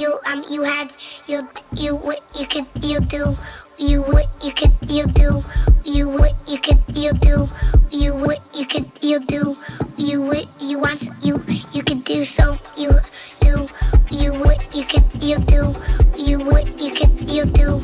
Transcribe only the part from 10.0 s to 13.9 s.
what you want you you could do so you do